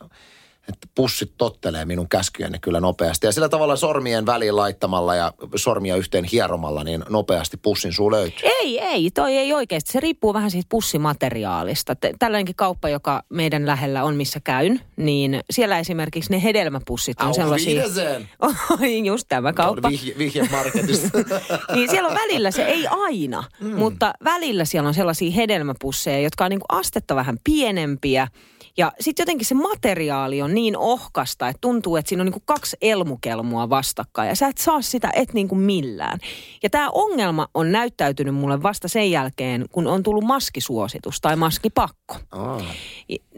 [0.68, 3.26] että pussit tottelee minun käskyjäni kyllä nopeasti.
[3.26, 8.48] Ja sillä tavalla sormien väliin laittamalla ja sormia yhteen hieromalla, niin nopeasti pussin suu löytyy.
[8.60, 9.92] Ei, ei, toi ei oikeasti.
[9.92, 11.96] Se riippuu vähän siitä pussimateriaalista.
[12.18, 17.36] Tällainenkin kauppa, joka meidän lähellä on, missä käyn, niin siellä esimerkiksi ne hedelmäpussit on Auf
[17.36, 17.82] sellaisia...
[19.04, 19.88] Just tämä kauppa.
[19.88, 21.18] Vihje, vihje marketista.
[21.74, 23.76] niin siellä on välillä se, ei aina, mm.
[23.76, 28.28] mutta välillä siellä on sellaisia hedelmäpusseja, jotka on niin kuin astetta vähän pienempiä
[28.76, 32.42] Ja sitten jotenkin se materiaali on niin ohkasta, että tuntuu, että siinä on niin kuin
[32.46, 34.28] kaksi elmukelmua vastakkain.
[34.28, 36.18] Ja sä et saa sitä et niin kuin millään.
[36.62, 42.16] Ja tämä ongelma on näyttäytynyt mulle vasta sen jälkeen, kun on tullut maskisuositus tai maskipakko.
[42.30, 42.60] Aa.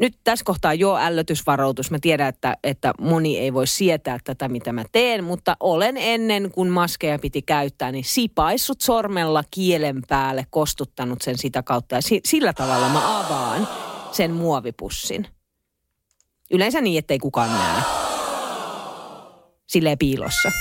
[0.00, 1.90] Nyt tässä kohtaa jo ällötysvaroitus.
[1.90, 6.50] Mä tiedän, että, että moni ei voi sietää tätä, mitä mä teen, mutta olen ennen
[6.50, 11.94] kuin maskeja piti käyttää, niin sipaissut sormella kielen päälle, kostuttanut sen sitä kautta.
[11.94, 13.68] Ja si- sillä tavalla mä avaan
[14.16, 15.26] sen muovipussin.
[16.50, 17.82] Yleensä niin, ettei kukaan näe.
[19.66, 20.52] Silleen piilossa.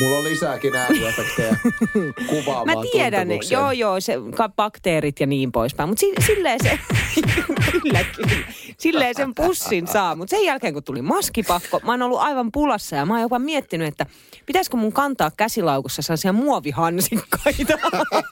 [0.00, 1.56] Mulla on lisääkin ääniefektejä
[2.30, 4.14] kuvaamaan Mä tiedän, joo joo, se
[4.56, 5.88] bakteerit ja niin poispäin.
[5.88, 6.78] Mutta si- silleen se,
[7.72, 8.36] kyllä, kyllä.
[8.78, 10.14] Silleen sen pussin saa.
[10.16, 13.38] Mutta sen jälkeen kun tuli maskipakko, mä oon ollut aivan pulassa ja mä oon jopa
[13.38, 14.06] miettinyt, että
[14.46, 17.78] pitäisikö mun kantaa käsilaukussa sellaisia muovihansikkaita,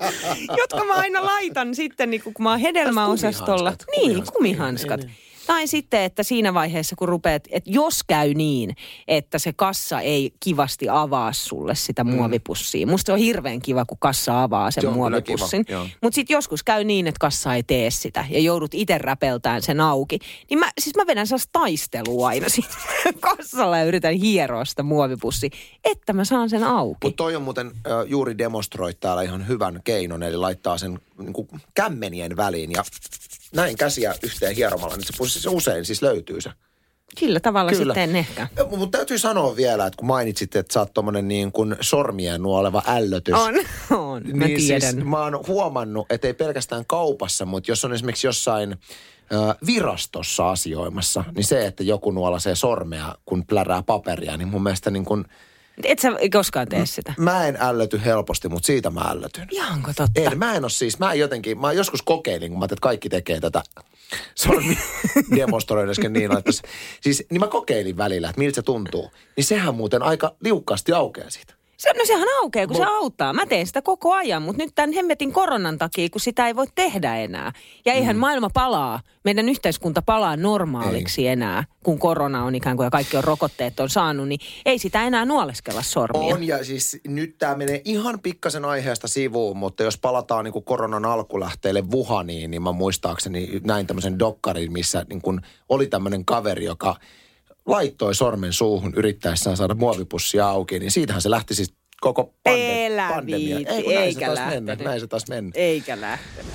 [0.60, 3.56] jotka mä aina laitan sitten, niin kun mä oon hedelmäosastolla.
[3.56, 4.34] Kumihanskat, Niin, kumihanskat.
[4.34, 5.00] kumihanskat.
[5.00, 5.16] Niin, niin.
[5.46, 8.76] Tai sitten, että siinä vaiheessa, kun rupeat, että jos käy niin,
[9.08, 12.86] että se kassa ei kivasti avaa sulle sitä muovipussia.
[12.86, 15.64] Musta se on hirveän kiva, kun kassa avaa sen Se muovipussin.
[16.02, 19.80] Mutta sitten joskus käy niin, että kassa ei tee sitä ja joudut itse räpeltään sen
[19.80, 20.18] auki.
[20.50, 22.68] Niin mä, siis mä vedän sellaista taistelua aina siinä
[23.20, 25.50] kassalla ja yritän hieroa sitä muovipussia,
[25.84, 26.98] että mä saan sen auki.
[27.02, 31.32] Mutta toi on muuten äh, juuri demonstroit täällä ihan hyvän keinon, eli laittaa sen niin
[31.32, 32.84] kuin kämmenien väliin ja
[33.54, 36.50] näin käsiä yhteen hieromalla, niin se pussi se usein siis löytyy se.
[37.18, 37.94] Sillä tavalla Kyllä.
[37.94, 38.48] sitten ehkä.
[38.70, 42.82] Mutta täytyy sanoa vielä, että kun mainitsit, että sä oot tommonen niin kuin sormien nuoleva
[42.86, 43.34] ällötys.
[43.34, 43.54] On,
[43.98, 44.22] on.
[44.34, 44.94] Mä niin tiedän.
[44.94, 48.78] Siis, mä oon huomannut, että ei pelkästään kaupassa, mutta jos on esimerkiksi jossain
[49.66, 55.04] virastossa asioimassa, niin se, että joku nuolasee sormea, kun plärää paperia, niin mun mielestä niin
[55.04, 55.24] kun,
[55.82, 57.14] Et sä koskaan tee sitä.
[57.18, 59.48] mä en ällöty helposti, mutta siitä mä ällötyn.
[59.50, 60.20] Ihanko totta?
[60.20, 63.08] En, mä en ole siis, mä en jotenkin, mä joskus kokeilin, kun mä että kaikki
[63.08, 63.62] tekee tätä
[64.34, 64.78] sormi
[65.36, 66.50] demonstroin äsken niin, että
[67.00, 69.10] siis, niin mä kokeilin välillä, että miltä se tuntuu.
[69.36, 71.54] Niin sehän muuten aika liukkaasti aukeaa siitä.
[71.84, 73.32] Se, no sehän aukeaa, kun se Mut- auttaa.
[73.32, 76.66] Mä teen sitä koko ajan, mutta nyt tämän hemmetin koronan takia, kun sitä ei voi
[76.74, 77.52] tehdä enää.
[77.84, 78.20] Ja eihän mm.
[78.20, 81.28] maailma palaa, meidän yhteiskunta palaa normaaliksi ei.
[81.28, 85.02] enää, kun korona on ikään kuin ja kaikki on rokotteet on saanut, niin ei sitä
[85.02, 86.34] enää nuoleskella sormia.
[86.34, 90.64] On ja siis nyt tämä menee ihan pikkasen aiheesta sivuun, mutta jos palataan niin kuin
[90.64, 96.64] koronan alkulähteelle Wuhaniin, niin mä muistaakseni näin tämmöisen dokkarin, missä niin kuin oli tämmöinen kaveri,
[96.64, 96.96] joka
[97.66, 103.08] laittoi sormen suuhun yrittäessään saada muovipussia auki, niin siitähän se lähti siis koko pande- Elä
[103.14, 103.56] pandemia.
[103.56, 104.64] Ei, kun näin eikä se taas lähtenyt.
[104.64, 105.50] mennä, näin se taas mennä.
[105.54, 106.52] Eikä lähtenyt.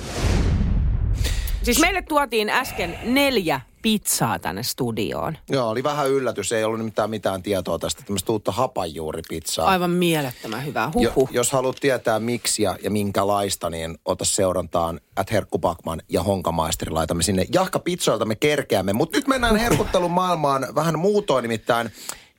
[1.62, 5.36] Siis meille tuotiin äsken neljä pizzaa tänne studioon.
[5.50, 6.52] Joo, oli vähän yllätys.
[6.52, 9.68] Ei ollut mitään, mitään tietoa tästä tämmöistä uutta hapanjuuripizzaa.
[9.68, 10.92] Aivan mielettömän hyvää.
[10.96, 11.28] Jo, Huhu.
[11.32, 16.90] jos haluat tietää miksi ja, ja minkälaista, niin ota seurantaan at Herkku Bakman ja Honkamaisteri.
[16.90, 18.92] Laitamme sinne jahkapizzoilta me kerkeämme.
[18.92, 21.90] Mutta nyt mennään herkuttelun maailmaan vähän muutoin nimittäin.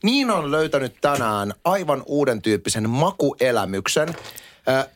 [0.03, 4.15] Niina on löytänyt tänään aivan uuden tyyppisen makuelämyksen.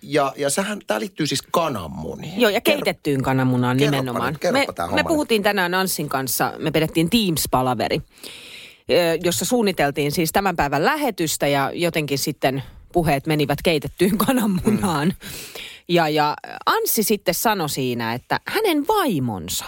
[0.01, 2.41] Ja, ja sehän, tämä liittyy siis kananmuniin.
[2.41, 4.37] Joo, ja keitettyyn kananmunaan kerropa nimenomaan.
[4.39, 8.01] kerropa me, me puhuttiin tänään Anssin kanssa, me pidettiin Teams-palaveri,
[9.23, 15.07] jossa suunniteltiin siis tämän päivän lähetystä ja jotenkin sitten puheet menivät keitettyyn kananmunaan.
[15.07, 15.15] Mm.
[15.87, 19.65] Ja, ja Anssi sitten sanoi siinä, että hänen vaimonsa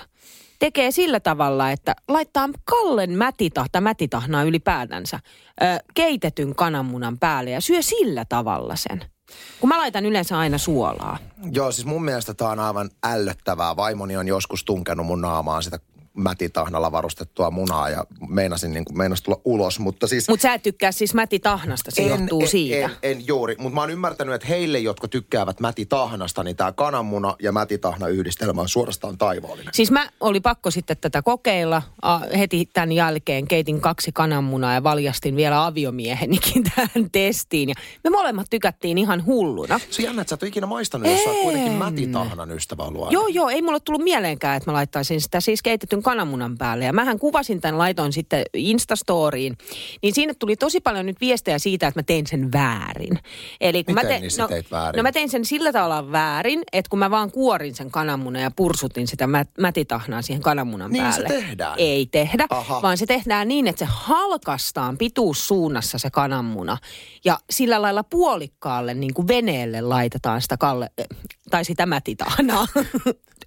[0.60, 5.20] tekee sillä tavalla, että laittaa Kallen mätitahta, mätitahnaa ylipäätänsä,
[5.62, 9.17] ö, keitetyn kananmunan päälle ja syö sillä tavalla sen.
[9.60, 11.18] Kun mä laitan yleensä aina suolaa.
[11.52, 13.76] Joo, siis mun mielestä tämä on aivan ällöttävää.
[13.76, 15.80] Vaimoni on joskus tunkenut mun naamaan sitä
[16.18, 20.30] mätitahnalla varustettua munaa ja meinasin, niin kuin, meinasin tulla ulos, mutta siis...
[20.30, 22.86] Mutta sä et tykkää siis mätitahnasta, se johtuu en, siitä.
[22.86, 27.36] En, en juuri, mutta mä oon ymmärtänyt, että heille, jotka tykkäävät mätitahnasta, niin tämä kananmuna
[27.42, 29.74] ja mätitahna yhdistelmä on suorastaan taivaallinen.
[29.74, 31.82] Siis mä oli pakko sitten tätä kokeilla.
[32.02, 37.70] A, heti tämän jälkeen keitin kaksi kananmunaa ja valjastin vielä aviomiehenikin tähän testiin.
[37.70, 39.80] Ja me molemmat tykättiin ihan hulluna.
[39.90, 41.78] Se on jännä, että sä et ole ikinä maistanut, jos sä kuitenkin En.
[41.78, 43.12] mätitahnan ystävä ollut aina.
[43.12, 46.86] Joo, joo, ei mulle tullut mieleenkään, että mä laittaisin sitä siis keitetyn kananmunan päälle.
[46.86, 49.58] Ja mähän kuvasin tämän, laitoin sitten Instastoriin.
[50.02, 53.20] Niin siinä tuli tosi paljon nyt viestejä siitä, että mä tein sen väärin.
[53.62, 54.98] Eli kun Miten mä niin sä no, teit väärin?
[54.98, 58.52] No mä tein sen sillä tavalla väärin, että kun mä vaan kuorin sen kananmunan ja
[58.52, 61.28] pursutin sitä mä, mätitahnaa siihen kananmunan Niin se päälle.
[61.42, 61.76] tehdään?
[61.78, 62.82] Ei tehdä, Aha.
[62.82, 66.78] vaan se tehdään niin, että se halkastaan pituussuunnassa se kananmuna.
[67.26, 70.90] Ja sillä lailla puolikkaalle niin kuin veneelle laitetaan sitä kalle,
[71.50, 72.68] tai sitä mätitahnaa.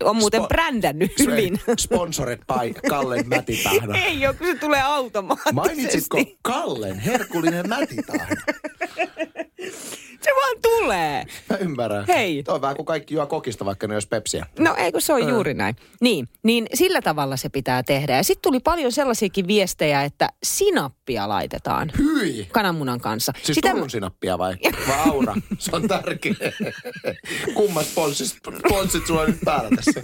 [0.04, 1.60] On muuten Spo- brändännyt hyvin.
[1.78, 3.96] Sponsored by Kallen mätitahna.
[3.96, 5.54] Ei ole, kun se tulee automaattisesti.
[5.54, 8.36] Mainitsitko Kallen herkullinen mätitahna?
[10.62, 11.24] Tulee.
[11.50, 12.04] Mä ymmärrän.
[12.08, 12.42] Hei.
[12.42, 14.46] Toi on vähän kuin kaikki juo kokista, vaikka ne olisi pepsiä.
[14.58, 15.76] No eikö se on juuri näin.
[16.00, 18.16] Niin, niin sillä tavalla se pitää tehdä.
[18.16, 22.48] Ja sitten tuli paljon sellaisiakin viestejä, että sinappia laitetaan Hyi!
[22.52, 23.32] kananmunan kanssa.
[23.42, 24.56] Siis Sitä, Turun sinappia vai?
[24.88, 25.34] Vai aura?
[25.58, 26.34] Se on tärkeä.
[27.54, 28.26] Kummat sponssit,
[28.66, 30.00] sponssit sulla nyt päällä tässä?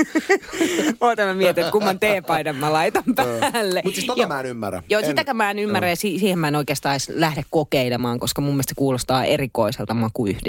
[1.01, 3.81] Oota mä mietin, että kumman teepaidan mä laitan päälle.
[3.85, 4.83] Mutta siis tota mä en ymmärrä.
[4.89, 8.21] Joo, En- sitäkään mä en ymmärrä ja si- siihen mä en oikeastaan edes lähde kokeilemaan,
[8.21, 10.46] koska mun mielestä se kuulostaa erikoiselta makuyhdistelmältä.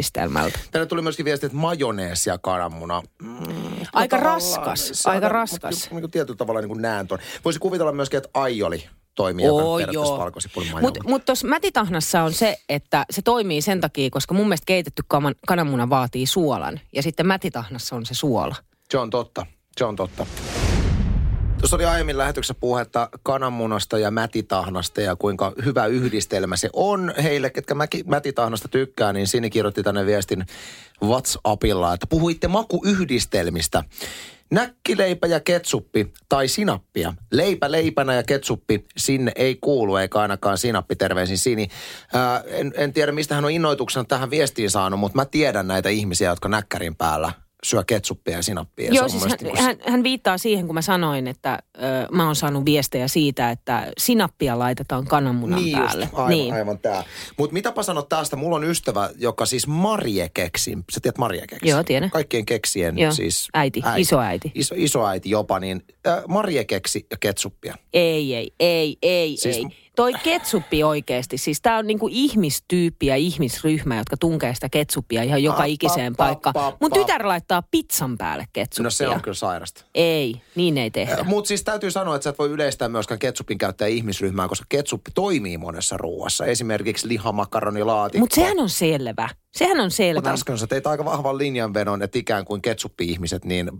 [0.72, 3.02] Tänne tuli myöskin viesti, että majoneesi ja kananmuna.
[3.22, 3.38] Mm,
[3.94, 5.92] Aika raskas, aika on- raskas.
[5.92, 7.20] Niin kuin tietyllä tavalla niin kuin näen tuon.
[7.46, 8.84] Voisi kuvitella myöskin, että aioli
[9.16, 10.32] toimii, Oo, joo.
[10.82, 15.04] Mutta mut tuossa mätitahnassa on se, että se toimii sen takia, koska mun mielestä keitetty
[15.08, 16.80] kaman, kananmuna vaatii suolan.
[16.96, 18.56] Ja sitten mätitahnassa on se suola.
[18.92, 19.46] Se on totta.
[19.78, 20.26] Se on totta.
[21.60, 27.50] Tuossa oli aiemmin lähetyksessä puhetta kananmunasta ja mätitahnasta ja kuinka hyvä yhdistelmä se on heille,
[27.50, 30.46] ketkä mäki, mätitahnasta tykkää, niin Sini kirjoitti tänne viestin
[31.04, 33.84] WhatsAppilla, että puhuitte makuyhdistelmistä.
[34.52, 37.14] Näkkileipä ja ketsuppi tai sinappia.
[37.32, 40.96] Leipä leipänä ja ketsuppi sinne ei kuulu, eikä ainakaan sinappi.
[40.96, 41.68] Terveisin Sini.
[42.14, 45.90] Ää, en, en tiedä, mistä hän on innoituksena tähän viestiin saanut, mutta mä tiedän näitä
[45.90, 47.32] ihmisiä, jotka näkkärin päällä
[47.68, 48.94] syö ketsuppia ja sinappia.
[48.94, 52.26] Joo, on siis hän, mielestä hän, hän viittaa siihen, kun mä sanoin, että ö, mä
[52.26, 56.04] oon saanut viestejä siitä, että sinappia laitetaan kananmunan niin päälle.
[56.04, 56.54] Just, aivan, niin.
[56.54, 57.04] aivan tää.
[57.38, 58.36] Mutta mitäpä sanot tästä?
[58.36, 60.78] Mulla on ystävä, joka siis Marie keksi.
[60.94, 61.70] Sä tiedät Marie keksi?
[61.70, 62.10] Joo, tiedän.
[62.10, 64.52] Kaikkien keksien Joo, siis äiti, isoäiti.
[64.56, 67.76] Iso, isoäiti jopa, niin äh, Marie keksi ja ketsuppia.
[67.94, 69.58] Ei, ei, ei, ei, siis...
[69.58, 69.87] ei.
[69.98, 75.44] Toi ketsuppi oikeasti, siis tää on niinku ihmistyyppi ja ihmisryhmä, jotka tunkee sitä ketsuppia ihan
[75.44, 76.54] joka Pa, pa, ikiseen pa, paikkaan.
[76.54, 76.96] pa, Mun pa.
[77.00, 78.84] tytär laittaa pizzan päälle ketsuppia.
[78.84, 79.84] No se on kyllä sairasta.
[79.96, 81.24] Ei, niin ei tehdä.
[81.24, 85.12] Mutta siis täytyy sanoa, että sä et voi yleistää myöskään ketsupin käyttäjä ihmisryhmää, koska ketsuppi
[85.16, 86.46] toimii monessa ruoassa.
[86.46, 88.18] Esimerkiksi lihamakaronilaati.
[88.18, 89.30] Mutta sehän on selvä.
[89.54, 90.18] Sehän on selvä.
[90.18, 93.72] Mutta äsken sä teit aika vahvan linjanvedon, että ikään kuin ketsuppi-ihmiset, niin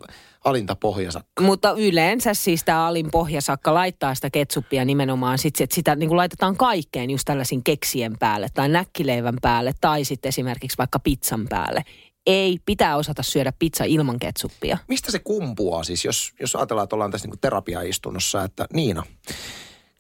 [0.46, 1.22] alinta pohjansa.
[1.40, 6.18] Mutta yleensä siis tämä alin pohjasakka laittaa sitä ketsuppia nimenomaan sit, että sitä niin kuin
[6.18, 11.84] laitetaan kaikkeen just tällaisin keksien päälle tai näkkileivän päälle tai sitten esimerkiksi vaikka pizzan päälle.
[12.26, 14.78] Ei, pitää osata syödä pizza ilman ketsuppia.
[14.88, 19.04] Mistä se kumpuaa siis, jos, jos ajatellaan, että ollaan tässä niinku terapiaistunnossa, että Niina,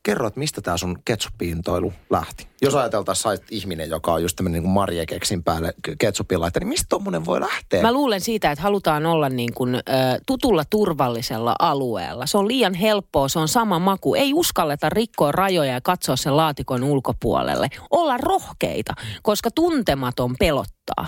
[0.07, 2.47] kerro, että mistä tämä sun ketsuppiintoilu lähti?
[2.61, 6.67] Jos ajateltaisiin, sait ihminen, joka on just tämmöinen niin Marie keksin päälle ketsupin laittaa, niin
[6.67, 7.81] mistä tommonen voi lähteä?
[7.81, 9.81] Mä luulen siitä, että halutaan olla niin kuin, ö,
[10.25, 12.25] tutulla turvallisella alueella.
[12.25, 14.15] Se on liian helppoa, se on sama maku.
[14.15, 17.67] Ei uskalleta rikkoa rajoja ja katsoa sen laatikon ulkopuolelle.
[17.91, 18.93] Olla rohkeita,
[19.23, 21.05] koska tuntematon pelottaa.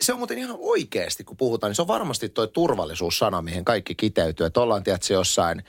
[0.00, 3.94] se on muuten ihan oikeasti, kun puhutaan, niin se on varmasti toi turvallisuussana, mihin kaikki
[3.94, 4.46] kiteytyy.
[4.46, 5.62] Että ollaan, tiedätkö, jossain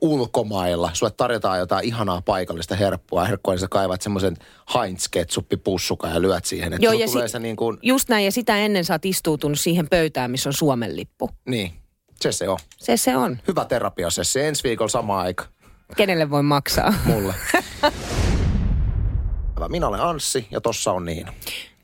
[0.00, 4.36] ulkomailla, sulle tarjotaan jotain ihanaa paikallista herppua, herkkua, niin sä kaivat semmoisen
[4.74, 6.72] heinz ketsuppipussuka ja lyöt siihen.
[6.72, 9.04] Että Joo, ja tulee si- se niin kuin, Just näin, ja sitä ennen sä oot
[9.04, 11.30] istuutunut siihen pöytään, missä on Suomen lippu.
[11.48, 11.72] niin,
[12.20, 12.58] se se on.
[12.78, 13.38] Se se on.
[13.48, 15.44] Hyvä terapiasessi, ensi viikolla sama aika
[15.96, 16.94] Kenelle voi maksaa?
[17.04, 17.34] mulle.
[19.68, 21.32] Minä olen Anssi ja tossa on Niina.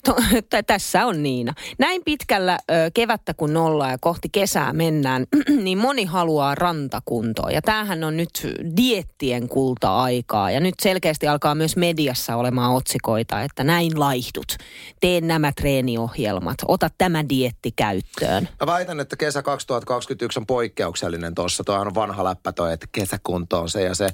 [0.06, 0.16] To-
[0.66, 1.52] Tässä on Niina.
[1.78, 5.26] Näin pitkällä ö, kevättä kun nolla ja kohti kesää mennään,
[5.64, 7.50] niin moni haluaa rantakuntoa.
[7.50, 8.30] Ja tämähän on nyt
[8.76, 10.50] diettien kulta-aikaa.
[10.50, 14.56] Ja nyt selkeästi alkaa myös mediassa olemaan otsikoita, että näin laihdut.
[15.00, 16.56] Tee nämä treeniohjelmat.
[16.68, 18.48] Ota tämä dietti käyttöön.
[18.60, 21.64] Mä väitän, että kesä 2021 on poikkeuksellinen tuossa.
[21.64, 24.08] Tuohan on vanha läppä toi, että kesäkunto on se ja se.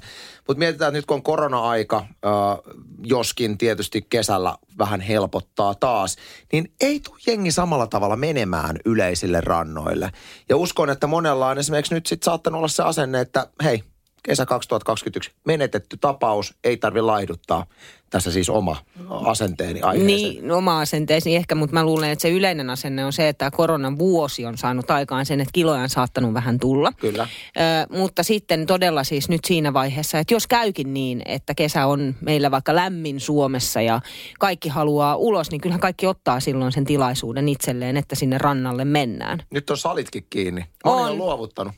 [0.47, 6.15] Mutta mietitään, että nyt kun on korona-aika, äh, joskin tietysti kesällä vähän helpottaa taas,
[6.51, 10.11] niin ei tule jengi samalla tavalla menemään yleisille rannoille.
[10.49, 13.83] Ja uskon, että monella on esimerkiksi nyt sitten saattanut olla se asenne, että hei,
[14.23, 17.65] kesä 2021, menetetty tapaus, ei tarvi laihduttaa.
[18.09, 18.77] Tässä siis oma
[19.09, 20.07] asenteeni aiheeseen.
[20.07, 23.99] Niin, oma asenteesi ehkä, mutta mä luulen, että se yleinen asenne on se, että koronan
[23.99, 26.91] vuosi on saanut aikaan sen, että kiloja on saattanut vähän tulla.
[26.91, 27.27] Kyllä.
[27.57, 32.15] Ö, mutta sitten todella siis nyt siinä vaiheessa, että jos käykin niin, että kesä on
[32.21, 34.01] meillä vaikka lämmin Suomessa ja
[34.39, 39.43] kaikki haluaa ulos, niin kyllähän kaikki ottaa silloin sen tilaisuuden itselleen, että sinne rannalle mennään.
[39.51, 40.65] Nyt on salitkin kiinni.
[40.85, 41.11] Moni on, On.
[41.11, 41.73] on luovuttanut.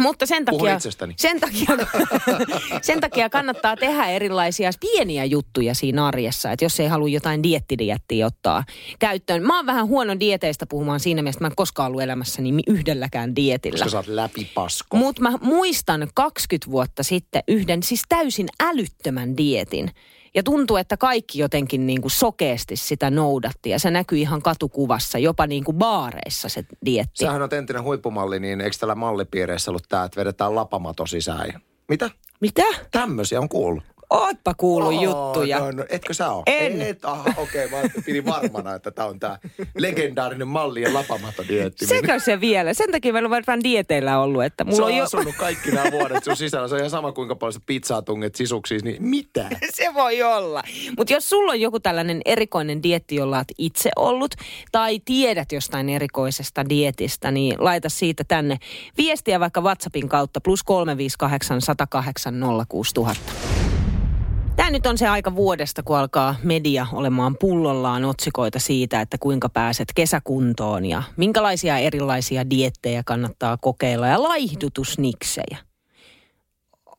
[0.00, 1.14] Mutta sen takia, itsestäni.
[1.16, 1.66] sen, takia,
[2.82, 8.26] sen takia kannattaa tehdä erilaisia pieniä juttuja siinä arjessa, että jos ei halua jotain diettidiettiä
[8.26, 8.64] ottaa
[8.98, 9.42] käyttöön.
[9.42, 13.36] Mä oon vähän huono dieteistä puhumaan siinä mielessä, että mä en koskaan ollut elämässäni yhdelläkään
[13.36, 13.78] dietillä.
[13.78, 14.96] Koska sä oot läpipasko.
[14.96, 19.90] Mutta mä muistan 20 vuotta sitten yhden siis täysin älyttömän dietin.
[20.34, 23.70] Ja tuntuu, että kaikki jotenkin niin kuin sokeasti sitä noudatti.
[23.70, 27.24] Ja se näkyy ihan katukuvassa, jopa niin kuin baareissa se dietti.
[27.24, 31.60] Sähän on entinen huippumalli, niin eikö tällä mallipiireissä ollut tämä, että vedetään lapamato sisään?
[31.88, 32.10] Mitä?
[32.40, 32.62] Mitä?
[32.90, 33.84] Tämmöisiä on kuullut.
[34.10, 35.58] Ootpa kuullut Oo, juttuja.
[35.58, 36.42] No, no, etkö sä oo?
[36.46, 36.82] En.
[36.82, 39.38] Et, aha, okei, okay, mä pidin varmana, että tää on tää
[39.78, 41.86] legendaarinen mallien lapamaton dieetti.
[41.86, 42.74] Sekö se vielä?
[42.74, 45.04] Sen takia meillä on vähän dieteillä ollut, että mulla on on jo...
[45.04, 46.68] asunut kaikki nämä vuodet sun sisällä.
[46.68, 49.48] Se on ihan sama, kuinka paljon sä pizzaa tunget sisuksiin, niin mitä?
[49.74, 50.62] Se voi olla.
[50.98, 54.34] Mutta jos sulla on joku tällainen erikoinen dietti, jolla olet itse ollut,
[54.72, 58.56] tai tiedät jostain erikoisesta dietistä, niin laita siitä tänne
[58.96, 62.34] viestiä vaikka WhatsAppin kautta plus 358 108
[62.68, 63.57] 06000.
[64.58, 69.48] Tämä nyt on se aika vuodesta, kun alkaa media olemaan pullollaan otsikoita siitä, että kuinka
[69.48, 75.58] pääset kesäkuntoon ja minkälaisia erilaisia diettejä kannattaa kokeilla ja laihdutusniksejä.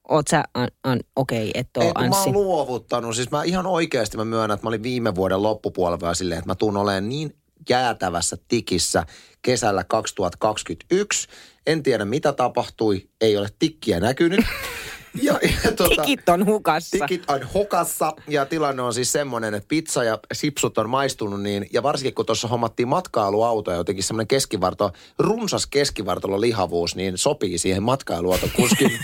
[0.09, 3.15] Oot sä, an, an, okei, okay, et oo Ei, mä oon luovuttanut.
[3.15, 6.55] Siis mä ihan oikeasti mä myönnän, että mä olin viime vuoden loppupuolella silleen, että mä
[6.55, 7.35] tuun olemaan niin
[7.69, 9.05] jäätävässä tikissä
[9.41, 11.27] kesällä 2021.
[11.67, 14.45] En tiedä mitä tapahtui, ei ole tikkiä näkynyt.
[15.21, 16.97] Ja, ja tota, Tikit on hukassa.
[16.97, 21.67] Tikit on hokassa ja tilanne on siis semmoinen, että pizza ja sipsut on maistunut niin,
[21.73, 27.57] ja varsinkin kun tuossa hommattiin matkailuauto ja jotenkin semmoinen keskivarto, runsas keskivartalo lihavuus, niin sopii
[27.57, 28.91] siihen matkailuauton kuskin.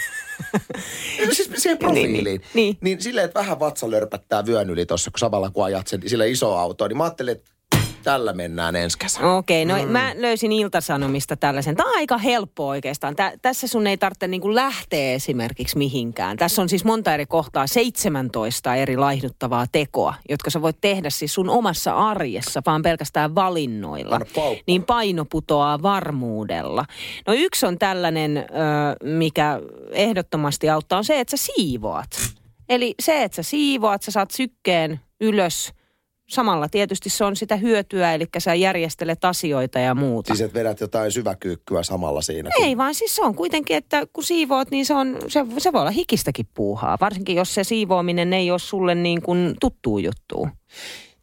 [1.32, 2.24] siis siihen profiiliin.
[2.24, 2.78] Niin, niin.
[2.82, 6.30] niin silleen, että vähän vatsa lörpättää vyön yli tuossa, kun samalla kun ajat sen sille
[6.30, 7.52] iso autoa, niin mä ajattelin, että
[8.06, 9.34] tällä mennään ensi kesänä.
[9.34, 9.92] Okei, okay, no mm.
[9.92, 11.76] mä löysin Iltasanomista tällaisen.
[11.76, 13.16] Tämä on aika helppo oikeastaan.
[13.16, 16.38] Tä, tässä sun ei tarvitse niinku lähteä esimerkiksi mihinkään.
[16.38, 21.34] Tässä on siis monta eri kohtaa, 17 eri laihduttavaa tekoa, jotka sä voit tehdä siis
[21.34, 24.20] sun omassa arjessa, vaan pelkästään valinnoilla.
[24.68, 26.86] Niin paino putoaa varmuudella.
[27.28, 28.44] No yksi on tällainen, ö,
[29.04, 29.60] mikä
[29.92, 32.10] ehdottomasti auttaa, on se, että sä siivoat.
[32.70, 35.74] Eli se, että sä siivoat, sä saat sykkeen ylös.
[36.30, 40.28] Samalla tietysti se on sitä hyötyä, eli sä järjestelet asioita ja muuta.
[40.28, 42.50] Siis että vedät jotain syväkyykkyä samalla siinä.
[42.56, 45.74] kun- Ei vaan siis se on kuitenkin, että kun siivoat, niin se, on, se, se
[45.74, 46.98] voi olla hikistäkin puuhaa.
[47.02, 50.48] Varsinkin jos se siivoaminen ei ole sulle niin kuin tuttuu juttu.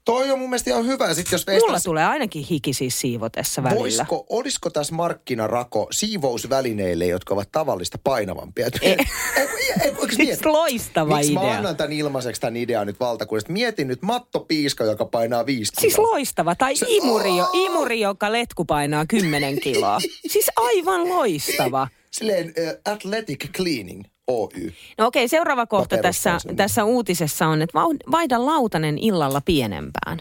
[0.04, 1.08] Toi on mun mielestä ihan hyvä.
[1.08, 3.80] Ja Sit jos Mulla veistas- tulee ainakin hiki siis siivotessa välillä.
[3.80, 8.66] Voisiko, olisiko tässä markkinarako siivousvälineille, jotka ovat tavallista painavampia?
[8.66, 8.90] Et- ei,
[9.36, 9.46] ei,
[9.80, 11.54] ei, eikö Siis loistava Miksi mä idea.
[11.56, 13.52] annan tämän ilmaiseksi tämän idean nyt valtakunnasta?
[13.52, 16.10] Mietin nyt mattopiiska, joka painaa viisi Siis kiloa.
[16.10, 16.54] loistava.
[16.54, 17.50] Tai Se- imuri, jo, Aa!
[17.54, 19.98] imuri, joka letku painaa 10 kiloa.
[20.32, 21.88] Siis aivan loistava.
[22.10, 24.72] Silleen uh, Athletic Cleaning Oy.
[24.98, 26.56] No okei, seuraava kohta tässä, sen.
[26.56, 27.78] tässä uutisessa on, että
[28.10, 30.18] vaihda lautanen illalla pienempään.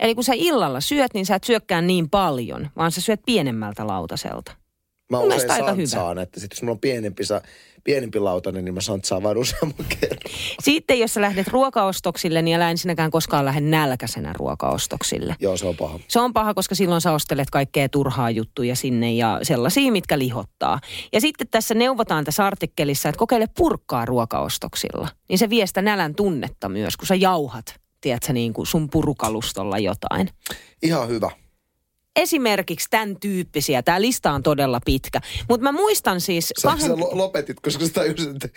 [0.00, 3.86] Eli kun sä illalla syöt, niin sä et syökkään niin paljon, vaan sä syöt pienemmältä
[3.86, 4.52] lautaselta.
[5.10, 5.86] Mä Mun usein aika hyvä.
[5.86, 7.42] santsaan, että sit jos mulla on pienempi, sa,
[7.84, 10.18] pienempi lautanen, niin mä santsaan vain useamman kerran.
[10.62, 15.36] Sitten jos sä lähdet ruokaostoksille, niin älä ensinnäkään koskaan lähde nälkäisenä ruokaostoksille.
[15.40, 16.00] Joo, se on paha.
[16.08, 20.80] Se on paha, koska silloin sä ostelet kaikkea turhaa juttuja sinne ja sellaisia, mitkä lihottaa.
[21.12, 25.08] Ja sitten tässä neuvotaan tässä artikkelissa, että kokeile purkkaa ruokaostoksilla.
[25.28, 29.78] Niin se vie sitä nälän tunnetta myös, kun sä jauhat, tiedätkö, niin kuin sun purukalustolla
[29.78, 30.30] jotain.
[30.82, 31.30] Ihan hyvä.
[32.18, 33.82] Esimerkiksi tämän tyyppisiä.
[33.82, 35.20] Tämä lista on todella pitkä.
[35.48, 36.52] Mutta mä muistan siis...
[36.58, 38.48] Sä, kahden- sä lo- lopetit, koska sä tajusit, että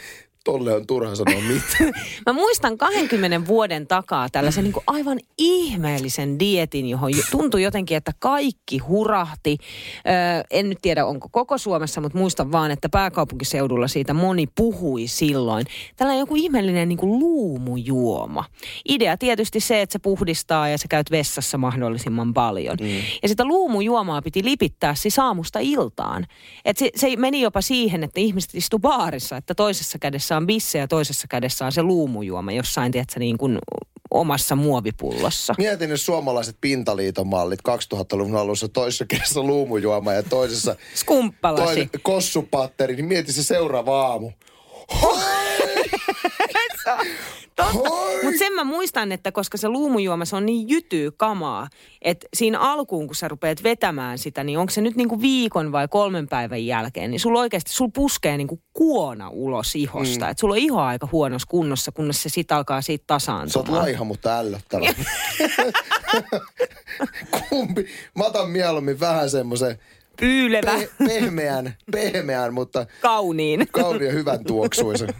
[0.44, 1.94] tolle on turha sanoa mitään.
[2.26, 7.98] Mä muistan 20 vuoden takaa tällaisen niin kuin aivan ihmeellisen dietin, johon jo- tuntui jotenkin,
[7.98, 9.58] että kaikki hurahti.
[10.08, 15.08] Öö, en nyt tiedä, onko koko Suomessa, mutta muistan vaan, että pääkaupunkiseudulla siitä moni puhui
[15.08, 15.66] silloin.
[15.96, 18.46] Tällainen joku ihmeellinen niin kuin luumujuoma.
[18.90, 22.78] Idea tietysti se, että se puhdistaa ja sä käyt vessassa mahdollisimman paljon.
[22.82, 22.88] Mm.
[23.24, 26.28] Ja sitä luumujuomaa piti lipittää siis aamusta iltaan.
[26.66, 30.80] Et se, se meni jopa siihen, että ihmiset istu baarissa, että toisessa kädessä on bisse
[30.80, 33.60] ja toisessa kädessä on se luumujuoma jossain, tiedätkö, niin kuin
[34.12, 35.56] omassa muovipullossa.
[35.58, 41.64] Mietin nyt suomalaiset pintaliiton mallit 2000-luvun alussa toisessa kädessä luumujuoma ja toisessa Skumppalasi.
[41.66, 44.32] toinen kossupatteri, niin mieti se seuraava aamu.
[48.24, 51.68] Mutta sen mä muistan, että koska se luumujuoma, se on niin jytyy kamaa,
[52.02, 55.88] että siinä alkuun, kun sä rupeat vetämään sitä, niin onko se nyt niinku viikon vai
[55.88, 60.26] kolmen päivän jälkeen, niin sulla oikeasti, sulla puskee niinku kuona ulos ihosta.
[60.26, 60.32] Mm.
[60.32, 63.82] Että sulla on iho aika huonossa kunnossa, kunnes se sit alkaa siitä Sä oot tasaantumaan.
[63.84, 64.86] laiha, mutta ällöttävä.
[67.50, 67.86] Kumpi?
[68.18, 69.80] Mä otan mieluummin vähän semmoisen
[70.20, 73.68] Pyylevä, pe- pehmeän, pehmeän, mutta kauniin.
[73.72, 75.10] kauniin ja hyvän tuoksuisen.